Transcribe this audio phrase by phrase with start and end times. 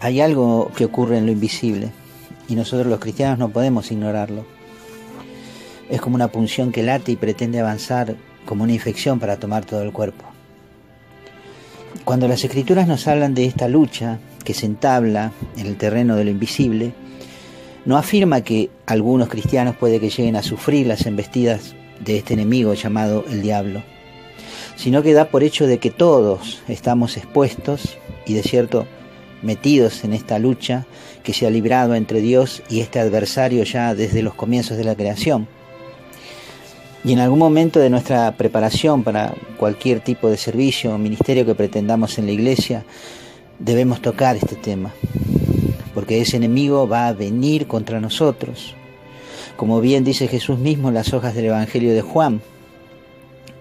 [0.00, 1.90] hay algo que ocurre en lo invisible
[2.48, 4.44] y nosotros los cristianos no podemos ignorarlo.
[5.90, 8.16] Es como una punción que late y pretende avanzar
[8.46, 10.24] como una infección para tomar todo el cuerpo.
[12.04, 16.24] Cuando las escrituras nos hablan de esta lucha que se entabla en el terreno de
[16.24, 16.92] lo invisible,
[17.84, 22.74] no afirma que algunos cristianos puede que lleguen a sufrir las embestidas de este enemigo
[22.74, 23.82] llamado el diablo,
[24.76, 28.86] sino que da por hecho de que todos estamos expuestos y de cierto
[29.42, 30.86] metidos en esta lucha
[31.22, 34.94] que se ha librado entre Dios y este adversario ya desde los comienzos de la
[34.94, 35.48] creación.
[37.04, 41.54] Y en algún momento de nuestra preparación para cualquier tipo de servicio o ministerio que
[41.54, 42.84] pretendamos en la iglesia,
[43.58, 44.92] debemos tocar este tema,
[45.94, 48.74] porque ese enemigo va a venir contra nosotros.
[49.56, 52.40] Como bien dice Jesús mismo en las hojas del Evangelio de Juan,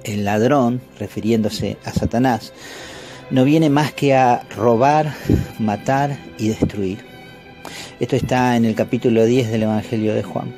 [0.03, 2.53] el ladrón, refiriéndose a Satanás,
[3.30, 5.13] no viene más que a robar,
[5.59, 7.00] matar y destruir.
[8.00, 10.53] Esto está en el capítulo 10 del Evangelio de Juan.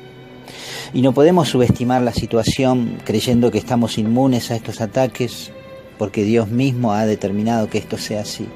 [0.92, 5.52] Y no podemos subestimar la situación creyendo que estamos inmunes a estos ataques
[5.98, 8.46] porque Dios mismo ha determinado que esto sea así,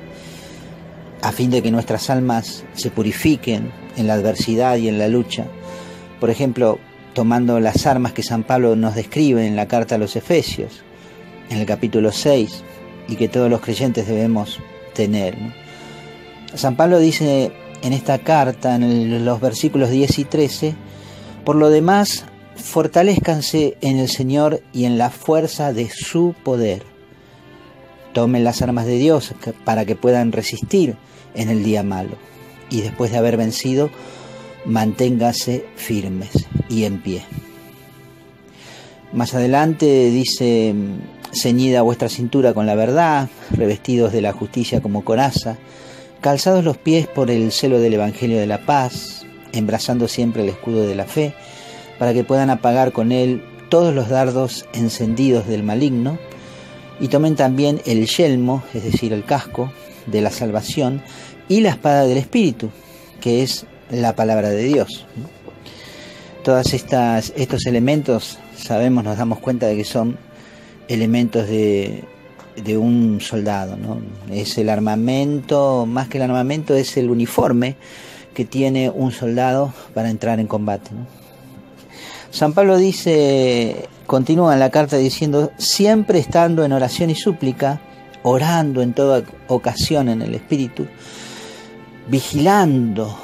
[1.20, 5.46] a fin de que nuestras almas se purifiquen en la adversidad y en la lucha.
[6.20, 6.78] Por ejemplo,
[7.14, 10.82] tomando las armas que San Pablo nos describe en la carta a los Efesios,
[11.50, 12.64] en el capítulo 6,
[13.08, 14.60] y que todos los creyentes debemos
[14.94, 15.36] tener.
[16.54, 17.52] San Pablo dice
[17.82, 20.74] en esta carta, en los versículos 10 y 13,
[21.44, 22.24] por lo demás,
[22.56, 26.82] fortalezcanse en el Señor y en la fuerza de su poder.
[28.12, 30.96] Tomen las armas de Dios para que puedan resistir
[31.34, 32.16] en el día malo.
[32.70, 33.90] Y después de haber vencido,
[34.64, 36.30] manténgase firmes
[36.68, 37.22] y en pie.
[39.12, 40.74] Más adelante dice,
[41.34, 45.58] ceñida vuestra cintura con la verdad, revestidos de la justicia como coraza,
[46.20, 50.86] calzados los pies por el celo del Evangelio de la paz, embrazando siempre el escudo
[50.86, 51.34] de la fe,
[51.98, 56.18] para que puedan apagar con él todos los dardos encendidos del maligno,
[57.00, 59.72] y tomen también el yelmo, es decir, el casco
[60.06, 61.02] de la salvación,
[61.48, 62.70] y la espada del Espíritu,
[63.20, 65.06] que es la palabra de Dios.
[66.42, 70.16] Todos estos elementos sabemos, nos damos cuenta de que son
[70.88, 72.04] elementos de,
[72.56, 73.76] de un soldado.
[73.76, 74.00] ¿no?
[74.30, 77.76] Es el armamento, más que el armamento, es el uniforme
[78.34, 80.90] que tiene un soldado para entrar en combate.
[82.30, 87.80] San Pablo dice, continúa en la carta diciendo, siempre estando en oración y súplica,
[88.24, 90.86] orando en toda ocasión en el Espíritu,
[92.08, 93.16] vigilando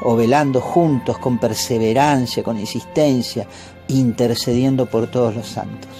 [0.00, 3.46] o velando juntos con perseverancia, con insistencia,
[3.88, 5.90] intercediendo por todos los santos.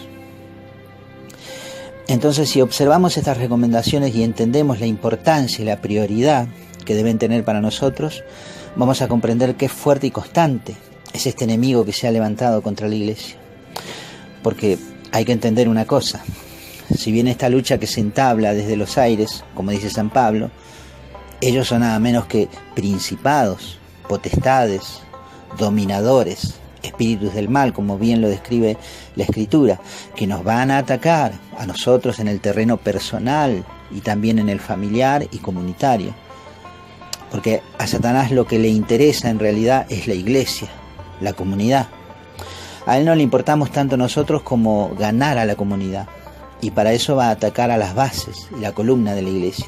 [2.07, 6.49] Entonces, si observamos estas recomendaciones y entendemos la importancia y la prioridad
[6.85, 8.23] que deben tener para nosotros,
[8.77, 10.77] vamos a comprender qué fuerte y constante
[11.15, 13.37] es este enemigo que se ha levantado contra la iglesia.
[14.43, 14.79] Porque
[15.13, 16.23] hay que entender una cosa,
[16.95, 20.51] si bien esta lucha que se entabla desde los aires, como dice San Pablo,
[21.41, 23.79] ellos son nada menos que principados,
[24.09, 25.01] potestades,
[25.59, 28.77] dominadores, espíritus del mal, como bien lo describe
[29.17, 29.81] la escritura,
[30.15, 34.61] que nos van a atacar a nosotros en el terreno personal y también en el
[34.61, 36.15] familiar y comunitario.
[37.31, 40.69] Porque a Satanás lo que le interesa en realidad es la iglesia,
[41.21, 41.89] la comunidad.
[42.87, 46.07] A él no le importamos tanto nosotros como ganar a la comunidad.
[46.61, 49.67] Y para eso va a atacar a las bases y la columna de la iglesia.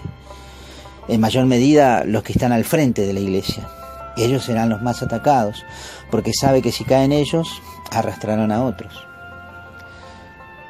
[1.09, 3.69] En mayor medida los que están al frente de la iglesia
[4.17, 5.65] ellos serán los más atacados,
[6.11, 7.61] porque sabe que si caen ellos,
[7.91, 9.07] arrastrarán a otros.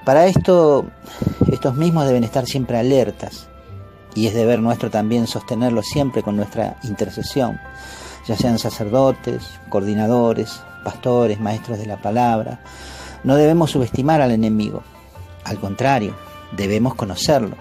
[0.05, 0.87] Para esto,
[1.51, 3.49] estos mismos deben estar siempre alertas,
[4.15, 7.61] y es deber nuestro también sostenerlos siempre con nuestra intercesión,
[8.27, 12.61] ya sean sacerdotes, coordinadores, pastores, maestros de la palabra.
[13.25, 14.83] No debemos subestimar al enemigo,
[15.45, 16.15] al contrario,
[16.53, 17.57] debemos conocerlo,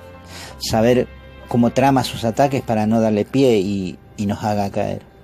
[0.58, 1.08] saber
[1.48, 5.15] cómo trama sus ataques para no darle pie y, y nos haga caer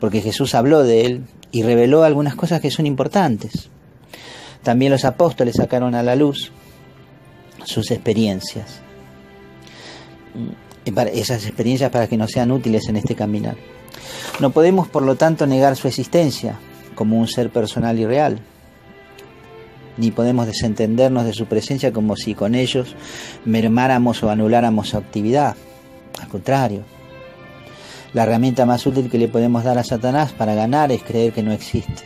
[0.00, 3.68] porque Jesús habló de él y reveló algunas cosas que son importantes.
[4.62, 6.52] También los apóstoles sacaron a la luz
[7.64, 8.80] sus experiencias,
[11.12, 13.56] esas experiencias para que nos sean útiles en este caminar.
[14.40, 16.58] No podemos, por lo tanto, negar su existencia
[16.94, 18.40] como un ser personal y real,
[19.96, 22.94] ni podemos desentendernos de su presencia como si con ellos
[23.44, 25.56] mermáramos o anuláramos su actividad.
[26.20, 26.84] Al contrario,
[28.12, 31.42] la herramienta más útil que le podemos dar a Satanás para ganar es creer que
[31.42, 32.04] no existe.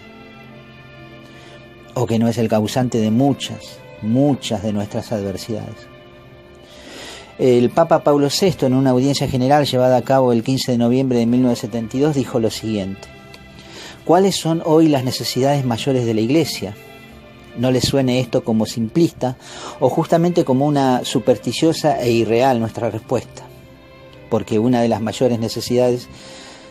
[1.94, 5.93] O que no es el causante de muchas, muchas de nuestras adversidades.
[7.38, 11.19] El Papa Pablo VI, en una audiencia general llevada a cabo el 15 de noviembre
[11.19, 13.08] de 1972, dijo lo siguiente.
[14.05, 16.75] ¿Cuáles son hoy las necesidades mayores de la Iglesia?
[17.56, 19.37] No le suene esto como simplista
[19.78, 23.44] o justamente como una supersticiosa e irreal nuestra respuesta,
[24.32, 26.08] porque una de las mayores necesidades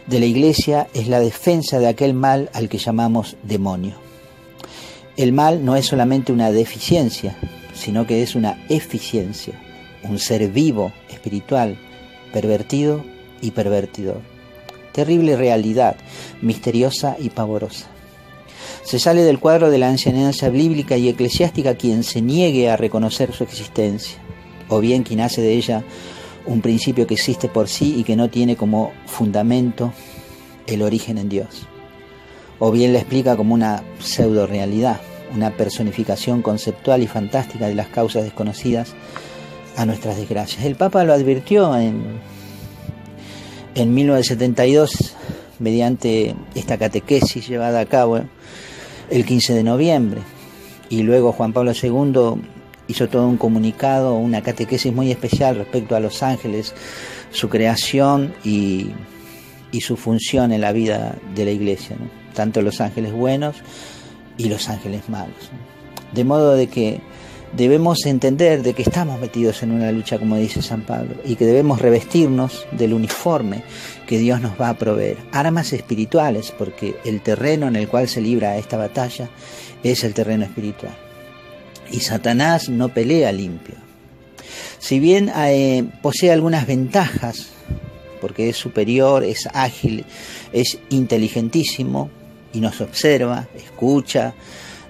[0.07, 3.97] de la Iglesia es la defensa de aquel mal al que llamamos demonio.
[5.15, 7.37] El mal no es solamente una deficiencia,
[7.75, 9.61] sino que es una eficiencia,
[10.01, 11.77] un ser vivo, espiritual,
[12.33, 13.05] pervertido
[13.41, 14.21] y pervertidor.
[14.91, 15.97] Terrible realidad,
[16.41, 17.85] misteriosa y pavorosa.
[18.83, 23.33] Se sale del cuadro de la enseñanza bíblica y eclesiástica quien se niegue a reconocer
[23.33, 24.17] su existencia,
[24.67, 25.83] o bien quien hace de ella
[26.45, 29.93] un principio que existe por sí y que no tiene como fundamento
[30.67, 31.67] el origen en Dios,
[32.59, 35.01] o bien la explica como una pseudo realidad,
[35.35, 38.93] una personificación conceptual y fantástica de las causas desconocidas
[39.77, 40.65] a nuestras desgracias.
[40.65, 42.19] El Papa lo advirtió en,
[43.75, 45.15] en 1972
[45.59, 48.19] mediante esta catequesis llevada a cabo
[49.09, 50.21] el 15 de noviembre.
[50.89, 52.41] Y luego Juan Pablo II
[52.91, 56.73] hizo todo un comunicado, una catequesis muy especial respecto a los ángeles,
[57.31, 58.91] su creación y,
[59.79, 61.95] su función en la vida de la iglesia,
[62.33, 63.55] tanto los ángeles buenos
[64.37, 65.49] y los ángeles malos.
[66.13, 66.99] De modo de que
[67.53, 71.45] debemos entender de que estamos metidos en una lucha, como dice San Pablo, y que
[71.45, 73.63] debemos revestirnos del uniforme
[74.05, 75.17] que Dios nos va a proveer.
[75.31, 79.29] Armas espirituales, porque el terreno en el cual se libra esta batalla
[79.81, 81.10] es el terreno espiritual.
[81.91, 83.75] Y Satanás no pelea limpio.
[84.79, 87.49] Si bien eh, posee algunas ventajas,
[88.19, 90.05] porque es superior, es ágil,
[90.53, 92.09] es inteligentísimo
[92.53, 94.33] y nos observa, escucha,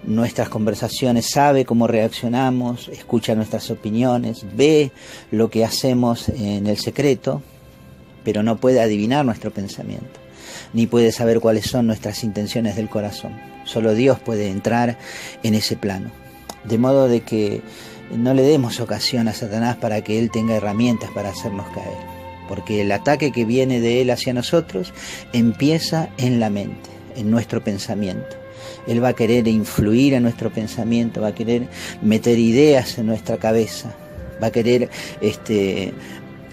[0.04, 4.92] nuestras conversaciones, sabe cómo reaccionamos, escucha nuestras opiniones, ve
[5.30, 7.42] lo que hacemos en el secreto,
[8.24, 10.20] pero no puede adivinar nuestro pensamiento,
[10.74, 13.34] ni puede saber cuáles son nuestras intenciones del corazón.
[13.66, 14.98] Solo Dios puede entrar
[15.44, 16.12] en ese plano.
[16.64, 17.62] De modo de que
[18.16, 21.98] no le demos ocasión a Satanás para que Él tenga herramientas para hacernos caer.
[22.48, 24.94] Porque el ataque que viene de Él hacia nosotros
[25.34, 28.36] empieza en la mente, en nuestro pensamiento.
[28.88, 31.68] Él va a querer influir en nuestro pensamiento, va a querer
[32.02, 33.96] meter ideas en nuestra cabeza,
[34.42, 34.90] va a querer
[35.22, 35.94] este,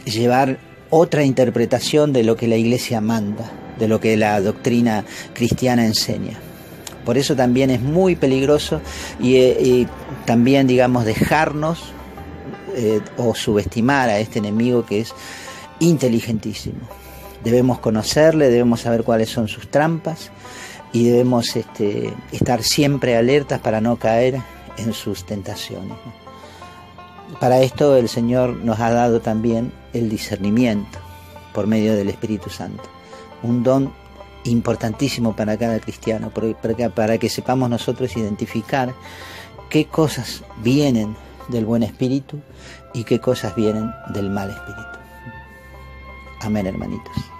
[0.04, 0.58] llevar
[0.90, 6.38] otra interpretación de lo que la iglesia manda, de lo que la doctrina cristiana enseña.
[7.08, 8.82] Por eso también es muy peligroso
[9.18, 9.86] y, eh,
[10.26, 11.84] también, digamos, dejarnos
[12.76, 15.14] eh, o subestimar a este enemigo que es
[15.80, 16.80] inteligentísimo.
[17.42, 20.30] Debemos conocerle, debemos saber cuáles son sus trampas
[20.92, 24.42] y debemos este, estar siempre alertas para no caer
[24.76, 25.96] en sus tentaciones.
[27.40, 30.98] Para esto el Señor nos ha dado también el discernimiento
[31.54, 32.82] por medio del Espíritu Santo,
[33.42, 33.94] un don
[34.44, 36.30] importantísimo para cada cristiano,
[36.94, 38.94] para que sepamos nosotros identificar
[39.68, 41.16] qué cosas vienen
[41.48, 42.40] del buen espíritu
[42.94, 44.98] y qué cosas vienen del mal espíritu.
[46.40, 47.37] Amén, hermanitos.